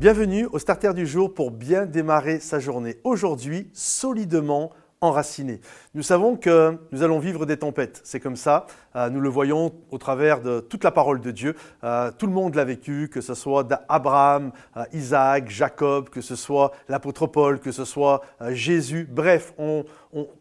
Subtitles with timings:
[0.00, 2.96] Bienvenue au Starter du jour pour bien démarrer sa journée.
[3.04, 4.70] Aujourd'hui, solidement
[5.02, 5.60] enraciné.
[5.92, 8.00] Nous savons que nous allons vivre des tempêtes.
[8.02, 8.64] C'est comme ça.
[8.96, 11.54] Euh, nous le voyons au travers de toute la parole de Dieu.
[11.84, 16.34] Euh, tout le monde l'a vécu, que ce soit Abraham, euh, Isaac, Jacob, que ce
[16.34, 19.06] soit l'apôtre Paul, que ce soit Jésus.
[19.06, 19.52] Bref,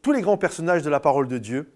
[0.02, 1.70] tous les grands personnages de la parole de Dieu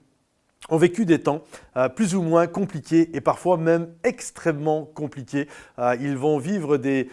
[0.70, 1.44] ont vécu des temps
[1.78, 5.48] euh, plus ou moins compliqués et parfois même extrêmement compliqués.
[5.80, 7.10] Euh, ils vont vivre des,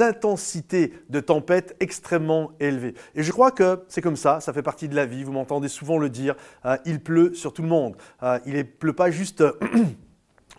[0.00, 2.94] intensités de tempêtes extrêmement élevées.
[3.14, 5.68] Et je crois que c'est comme ça, ça fait partie de la vie, vous m'entendez
[5.68, 6.34] souvent le dire,
[6.64, 7.96] euh, il pleut sur tout le monde.
[8.46, 9.44] il ne pleut pas juste...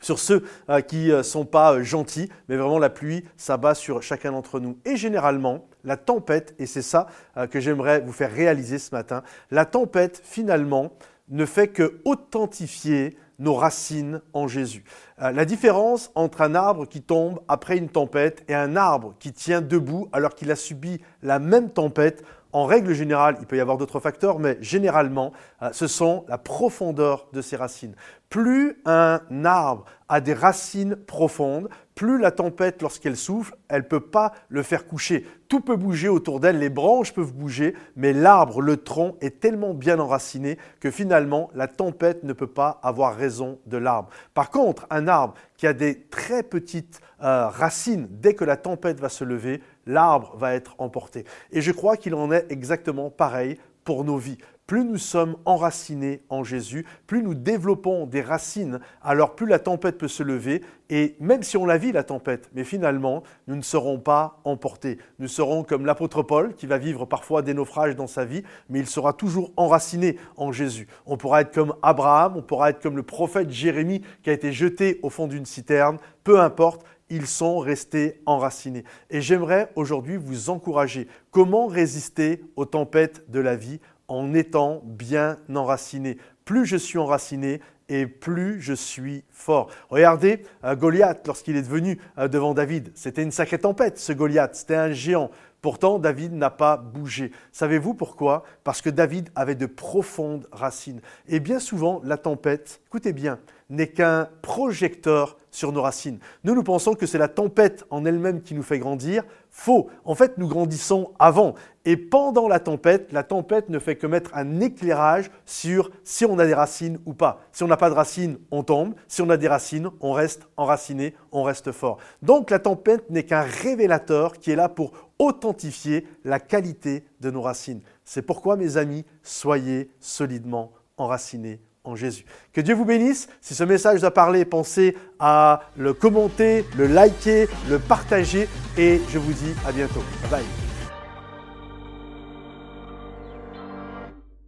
[0.01, 0.43] sur ceux
[0.87, 4.77] qui ne sont pas gentils, mais vraiment la pluie s'abat sur chacun d'entre nous.
[4.85, 7.07] Et généralement, la tempête, et c'est ça
[7.49, 10.91] que j'aimerais vous faire réaliser ce matin, la tempête, finalement,
[11.29, 14.83] ne fait que authentifier nos racines en Jésus.
[15.21, 19.33] Euh, la différence entre un arbre qui tombe après une tempête et un arbre qui
[19.33, 23.59] tient debout alors qu'il a subi la même tempête, en règle générale, il peut y
[23.59, 27.95] avoir d'autres facteurs, mais généralement, euh, ce sont la profondeur de ses racines.
[28.29, 34.01] Plus un arbre a des racines profondes, plus la tempête, lorsqu'elle souffle, elle ne peut
[34.01, 35.25] pas le faire coucher.
[35.47, 39.73] Tout peut bouger autour d'elle, les branches peuvent bouger, mais l'arbre, le tronc, est tellement
[39.73, 44.09] bien enraciné que finalement, la tempête ne peut pas avoir raison de l'arbre.
[44.33, 48.99] Par contre, un arbre qui a des très petites euh, racines, dès que la tempête
[48.99, 51.23] va se lever, l'arbre va être emporté.
[51.51, 54.37] Et je crois qu'il en est exactement pareil pour nos vies.
[54.67, 59.99] Plus nous sommes enracinés en Jésus, plus nous développons des racines, alors plus la tempête
[59.99, 63.61] peut se lever, et même si on la vit, la tempête, mais finalement, nous ne
[63.61, 64.97] serons pas emportés.
[65.19, 68.79] Nous serons comme l'apôtre Paul, qui va vivre parfois des naufrages dans sa vie, mais
[68.79, 70.87] il sera toujours enraciné en Jésus.
[71.05, 74.51] On pourra être comme Abraham, on pourra être comme le prophète Jérémie, qui a été
[74.51, 78.83] jeté au fond d'une citerne, peu importe, ils sont restés enracinés.
[79.09, 81.07] Et j'aimerais aujourd'hui vous encourager.
[81.31, 86.17] Comment résister aux tempêtes de la vie en étant bien enraciné?
[86.45, 89.69] Plus je suis enraciné, et plus je suis fort.
[89.89, 92.91] Regardez euh, Goliath lorsqu'il est venu euh, devant David.
[92.95, 94.55] C'était une sacrée tempête, ce Goliath.
[94.55, 95.29] C'était un géant.
[95.65, 97.31] Pourtant, David n'a pas bougé.
[97.51, 98.43] Savez-vous pourquoi?
[98.63, 101.01] Parce que David avait de profondes racines.
[101.27, 103.39] Et bien souvent, la tempête, écoutez bien,
[103.71, 106.19] n'est qu'un projecteur sur nos racines.
[106.43, 109.23] Nous, nous pensons que c'est la tempête en elle-même qui nous fait grandir.
[109.49, 109.89] Faux.
[110.03, 111.55] En fait, nous grandissons avant.
[111.85, 116.37] Et pendant la tempête, la tempête ne fait que mettre un éclairage sur si on
[116.39, 117.41] a des racines ou pas.
[117.53, 118.95] Si on n'a pas de racines, on tombe.
[119.07, 121.99] Si on a des racines, on reste enraciné, on reste fort.
[122.21, 127.41] Donc la tempête n'est qu'un révélateur qui est là pour authentifier la qualité de nos
[127.41, 127.81] racines.
[128.03, 132.25] C'est pourquoi, mes amis, soyez solidement enracinés en Jésus.
[132.51, 133.27] Que Dieu vous bénisse.
[133.41, 139.01] Si ce message vous a parlé, pensez à le commenter, le liker, le partager et
[139.09, 140.03] je vous dis à bientôt.
[140.23, 140.64] Bye bye.